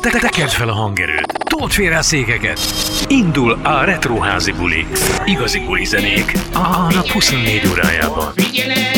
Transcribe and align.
Te 0.00 0.18
tekerd 0.18 0.50
fel 0.50 0.68
a 0.68 0.72
hangerőt, 0.72 1.32
told 1.44 1.70
félre 1.70 1.98
a 1.98 2.02
székeket. 2.02 2.60
Indul 3.08 3.58
a 3.62 3.84
Retroházi 3.84 4.52
buli. 4.52 4.86
Igazi 5.24 5.60
buli 5.60 5.84
zenék 5.84 6.32
a 6.52 6.92
nap 6.92 7.08
24 7.08 7.68
órájában. 7.70 8.32
Ne 8.66 8.95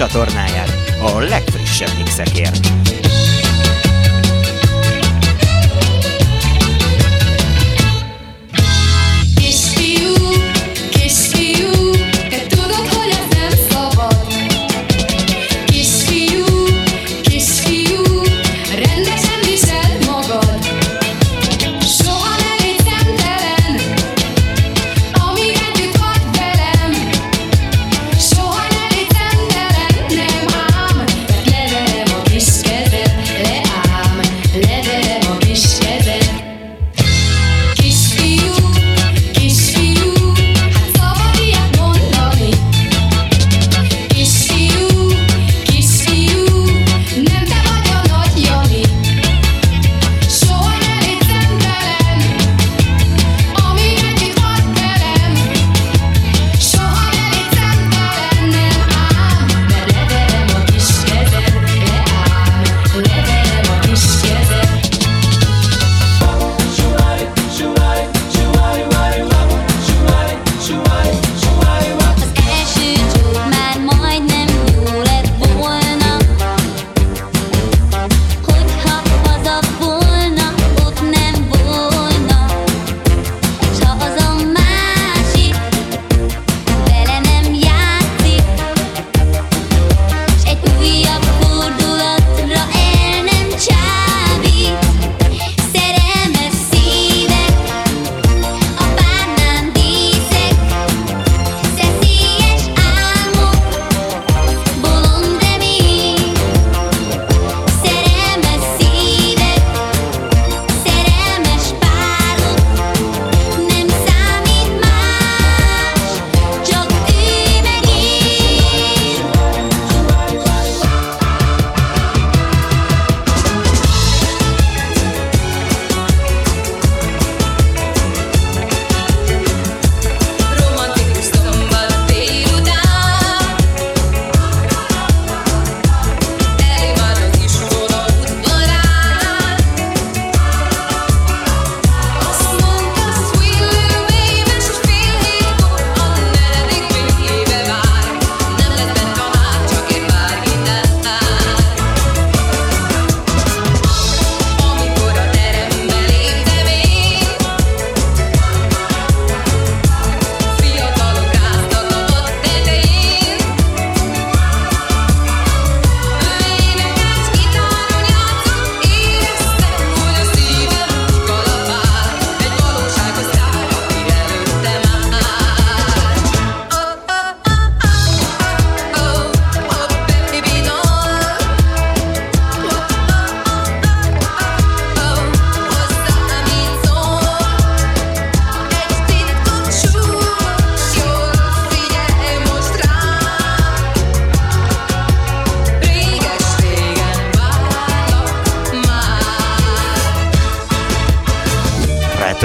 podcast 0.00 0.12
csatornáján 0.12 0.68
a 1.00 1.18
legfrissebb 1.18 1.96
mixekért. 1.96 2.99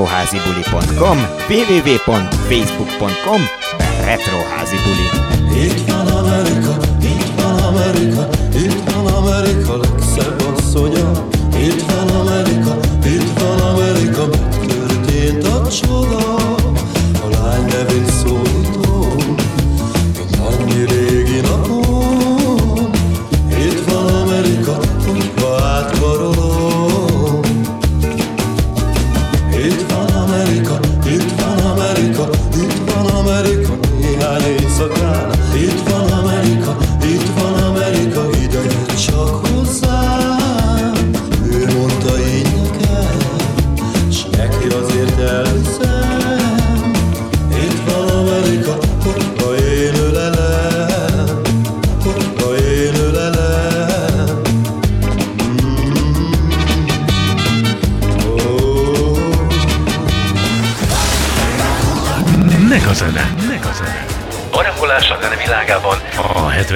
retroházibuli.com 0.00 1.18
www.facebook.com 1.48 3.40
retroházibuli 4.04 5.06
Itt 5.64 5.90
van 5.90 6.06
Amerika, 6.06 6.76
itt 7.02 7.40
van 7.40 7.62
Amerika, 7.62 8.28
itt 8.54 8.90
van 8.90 9.06
Amerika 9.06 9.76
legszebb 9.76 10.42
asszonya. 10.54 11.12
Itt 11.56 11.82
van 11.82 12.08
Amerika, 12.20 12.76
itt 13.04 13.38
van 13.40 13.60
Amerika, 13.60 14.26
megtörtént 14.26 15.44
a 15.46 15.68
csoda. 15.68 16.34
A 17.24 17.28
lány 17.30 17.64
nevén 17.64 18.06
szólítom, 18.06 18.59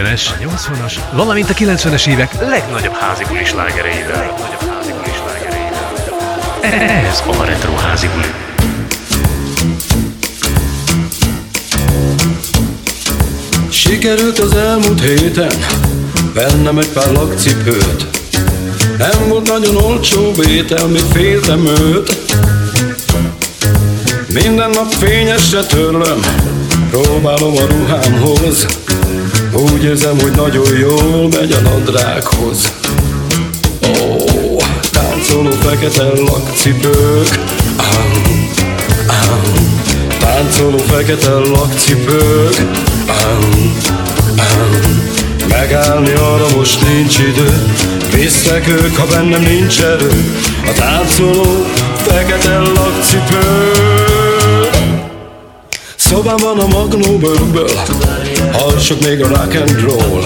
70-es, 0.04 0.28
a 0.28 0.56
80-as, 0.56 0.92
valamint 1.12 1.50
a 1.50 1.54
90-es 1.54 2.06
évek 2.06 2.34
legnagyobb 2.40 2.94
házi 2.94 3.25
buli 3.28 3.44
slágereivel. 3.44 4.16
Legnagyobb. 4.16 4.73
Ez 7.11 7.23
a 7.38 7.44
Retro 7.44 7.75
házi 7.75 8.08
buli. 8.14 8.32
Sikerült 13.68 14.38
az 14.38 14.56
elmúlt 14.56 15.00
héten 15.00 15.52
vennem 16.34 16.78
egy 16.78 16.88
pár 16.88 17.12
lakcipőt 17.12 18.06
Nem 18.99 19.28
volt 19.28 19.49
nagyon 19.49 19.76
olcsó 19.76 20.32
vétel, 20.32 20.87
még 20.87 21.02
féltem 21.12 21.66
őt 21.66 22.16
Minden 24.32 24.70
nap 24.70 24.92
fényesre 24.92 25.62
törlöm 25.62 26.20
Próbálom 26.90 27.56
a 27.56 27.66
ruhámhoz 27.66 28.66
Úgy 29.56 29.84
érzem, 29.84 30.20
hogy 30.20 30.32
nagyon 30.32 30.76
jól 30.78 31.28
megy 31.28 31.52
a 31.52 31.61
nadrághoz. 31.61 32.73
Ó, 34.02 34.56
táncoló 34.90 35.50
fekete 35.50 36.02
lakcipők. 36.02 37.38
Ám, 37.76 38.23
ám, 39.06 39.42
Táncoló 40.18 40.78
fekete 40.78 41.30
lakcipők. 41.30 42.58
Ám, 43.06 43.75
ám, 44.37 45.12
Megállni 45.49 46.12
arra 46.12 46.46
most 46.56 46.80
nincs 46.80 47.18
idő. 47.18 47.73
Visznek 48.12 48.68
ők, 48.68 48.96
ha 48.96 49.06
bennem 49.06 49.42
nincs 49.42 49.80
erő. 49.82 50.38
A 50.66 50.73
táncoló 50.73 51.64
fekete 51.96 52.58
lakcipők. 52.58 53.94
Szobában 55.96 56.58
a 56.58 56.66
magnóbőrből 56.66 57.70
Hallsok 58.58 59.00
még 59.00 59.23
a 59.23 59.28
rock 59.28 59.54
and 59.54 59.80
roll. 59.80 60.25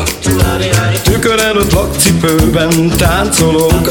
Tükör 1.02 1.40
előtt 1.40 1.72
lakcipőben 1.72 2.92
táncolok 2.96 3.90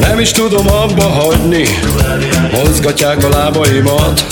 Nem 0.00 0.18
is 0.20 0.30
tudom 0.30 0.66
abba 0.68 1.02
hagyni. 1.02 1.64
Mozgatják 2.52 3.24
a 3.24 3.28
lábaimat. 3.28 4.26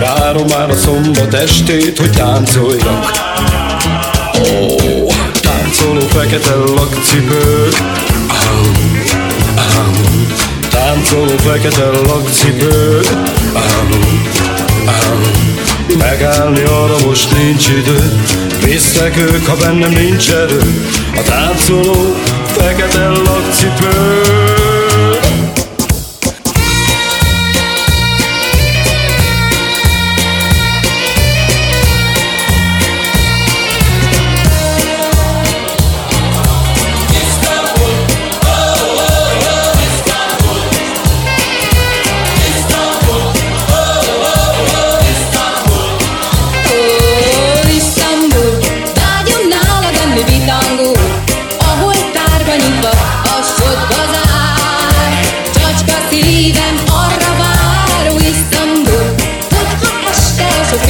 Várom 0.00 0.46
már 0.46 0.70
a 0.70 0.76
szombat 0.76 1.34
estét, 1.34 1.98
hogy 1.98 2.10
táncoljak. 2.10 3.10
Ó, 4.38 5.06
táncoló 5.40 6.00
fekete 6.00 6.54
lakcipők 6.54 7.74
Ám, 8.28 8.72
ám, 9.56 10.26
Táncoló 10.70 11.36
fekete 11.36 11.84
lakcipők 11.84 13.06
ám, 13.54 13.88
ám, 14.86 15.53
Megállni 15.98 16.62
arra 16.62 16.96
most 17.06 17.32
nincs 17.32 17.68
idő. 17.68 18.22
Visznek 18.64 19.16
ők, 19.16 19.46
ha 19.46 19.56
bennem 19.56 19.90
nincs 19.90 20.30
erő. 20.30 20.60
A 21.16 21.22
táncoló 21.22 22.14
fekete 22.46 23.08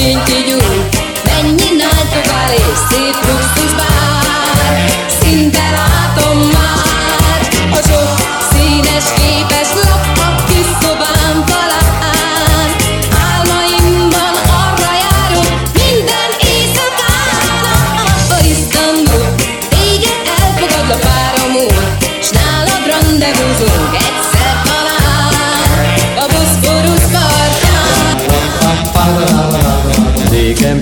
into 0.05 0.49
you. 0.49 0.54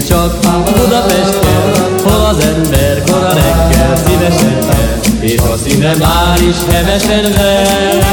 Lakcipők 0.08 0.42
de 5.82 5.96
már 5.98 6.38
is 6.48 6.56
hevesen 6.70 7.32
ver. 7.32 8.04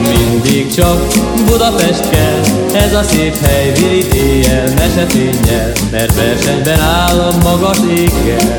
Mindig 0.00 0.74
csak 0.74 1.06
Budapest 1.46 2.10
kell, 2.10 2.40
ez 2.72 2.94
a 2.94 3.02
szép 3.02 3.36
hely 3.46 3.72
virit 3.72 4.14
éjjel, 4.14 4.64
mesefényel, 4.78 5.72
mert 5.90 6.14
versenyben 6.14 6.80
áll 6.80 7.18
a 7.18 7.32
magas 7.42 7.78
éggel. 7.90 8.58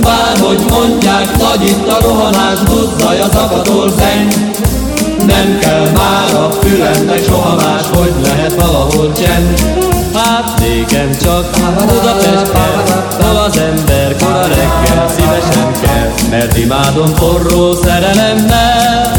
Bárhogy 0.00 0.60
mondják, 0.68 1.36
nagy 1.36 1.64
itt 1.64 1.88
a 1.88 1.98
rohanás, 2.00 2.58
buzzaj 2.58 3.20
a 3.20 3.28
zakatol 3.32 3.88
zeng, 3.88 4.32
nem 5.26 5.58
kell 5.58 5.90
már 5.90 6.29
forró 17.40 17.72
szerelemmel. 17.72 19.12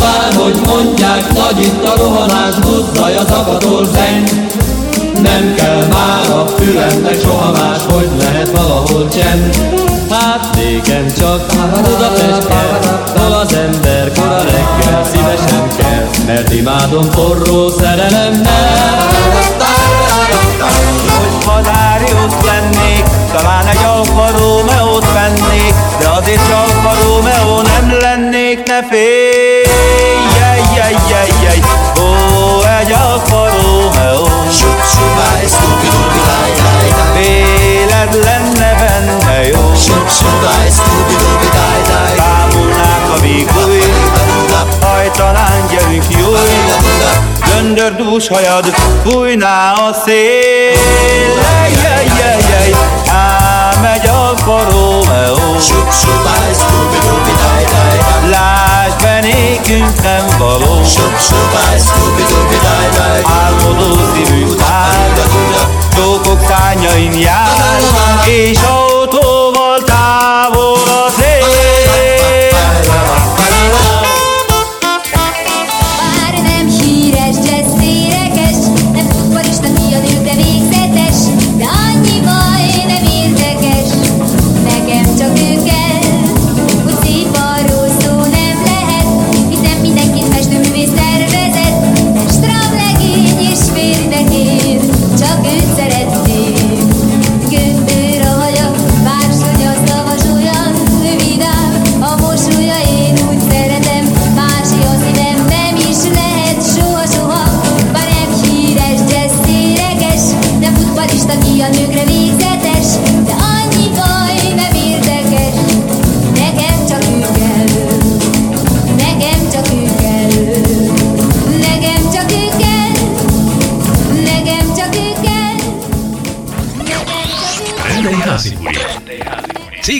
Bárhogy 0.00 0.60
mondják, 0.66 1.32
nagy 1.32 1.60
itt 1.60 1.84
a 1.84 1.96
rohanás, 1.96 2.54
buzzaj 2.54 3.16
a 3.16 3.24
zakatol 3.28 3.84
zeng, 3.84 4.28
nem 5.22 5.54
kell 5.54 5.86
már 5.86 6.30
a 6.30 6.46
fülemnek 6.46 7.20
soha 7.20 7.50
más, 7.52 7.82
hogy 7.92 8.08
lehet 8.18 8.50
valahol 8.50 9.08
csend. 9.08 9.56
Hát 10.10 10.54
nékem 10.54 11.06
csak 11.18 11.46
Budapest 11.82 12.46
kell, 12.46 13.32
az 13.32 13.54
ember 13.54 14.12
kora 14.12 14.42
reggel 14.42 15.04
szívesen 15.12 15.68
kell, 15.76 16.06
mert 16.26 16.52
imádom 16.52 17.02
forró 17.02 17.68
szerelemmel. 17.68 19.08
Hogy 21.18 21.44
Vadárius 21.44 22.34
lennék, 22.44 23.04
talán 23.32 23.66
egy 23.66 23.84
Alfa 23.84 24.30
Romeo-t 24.38 25.12
vennék, 25.12 25.74
azért 26.26 26.52
Alfa 26.52 26.92
Romeo 27.02 27.62
nem 27.62 27.98
lennék, 28.00 28.66
ne 28.66 28.82
félj, 28.90 29.66
jaj, 30.38 30.60
jaj, 30.76 30.96
jaj, 31.10 31.28
jaj, 31.42 31.60
ó, 31.98 32.08
egy 32.80 32.92
Alfa 32.92 33.48
Romeo. 33.50 34.24
Sup, 34.50 34.80
sup, 34.92 35.18
stupi, 35.46 35.86
dupi, 35.86 36.20
daj, 36.28 36.52
daj, 36.62 36.88
daj. 36.96 37.12
Véled 37.14 38.24
lenne 38.24 38.74
benne 38.80 39.46
jó. 39.46 39.74
Sup, 39.74 40.08
sup, 40.08 40.42
stupi, 40.70 41.14
dupi, 41.22 41.48
daj, 41.56 41.80
daj. 41.90 42.16
Bámulnák 42.16 43.08
a 43.14 43.20
vígúj, 43.20 43.82
hajtanán 44.80 45.66
gyerünk 45.70 46.04
jó. 46.08 46.32
Göndördús 47.50 48.28
hajad, 48.28 48.74
fújná 49.04 49.72
a 49.72 49.92
szél. 50.04 50.74
Jaj, 51.42 51.72
jaj, 51.82 52.06
jaj, 52.18 52.40
jaj, 52.50 52.74
ám 53.08 53.84
egy 53.84 54.06
Alfa 54.46 54.70
Romeo. 54.70 55.58
Sup, 55.58 55.90
sup, 55.90 56.26
stupi, 56.54 56.98
dupi, 57.06 57.32
daj, 57.42 57.64
daj, 57.64 57.98
daj. 57.98 58.30
Lásd 58.30 59.02
be, 59.02 59.20
nékünk 59.20 60.02
nem 60.02 60.26
való. 60.38 60.84
Sup, 60.84 61.18
sup, 61.18 61.52
stupi, 61.78 62.22
dupi, 62.30 62.58
daj, 62.62 62.88
daj. 62.96 63.22
Álmodó 63.42 63.94
szívünk 64.14 64.60
áll, 64.60 65.10
csókok 65.96 66.40
szányain 66.48 67.18
jár, 67.18 67.80
és 68.24 68.58
autóval 68.58 69.05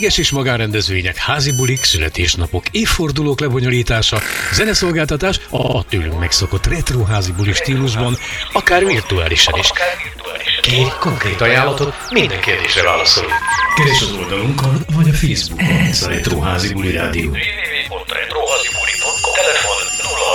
Céges 0.06 0.26
és 0.26 0.30
magánrendezvények, 0.30 1.16
házi 1.16 1.52
bulik, 1.52 1.84
születésnapok, 1.84 2.64
évfordulók 2.70 3.40
lebonyolítása, 3.40 4.20
zeneszolgáltatás 4.52 5.40
a 5.50 5.84
tőlünk 5.84 6.18
megszokott 6.18 6.66
retro 6.66 7.04
házi 7.04 7.32
buli 7.32 7.52
stílusban, 7.52 8.16
akár 8.52 8.84
virtuálisan 8.84 9.58
is. 9.58 9.70
Kérj 10.60 10.88
konkrét 11.00 11.40
ajánlatot, 11.40 11.94
minden 12.10 12.40
kérdésre 12.40 12.82
válaszolunk. 12.82 13.32
Keres 13.76 14.02
az 14.02 14.12
oldalunkon, 14.12 14.84
vagy 14.94 15.08
a 15.08 15.12
Facebook. 15.12 15.62
Ez 15.62 16.02
a 16.02 16.08
Retro 16.08 16.40
Házi 16.40 16.72
Buli 16.72 16.90
Rádió. 16.90 17.30
www.retrohazibuli.com 17.30 19.32
Telefon 19.34 19.76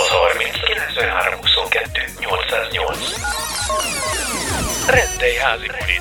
0630 0.08 0.56
93 0.66 1.40
22 1.40 2.00
808 2.20 2.98
Rendelj 4.86 5.36
házi 5.36 5.66
buli. 5.66 5.92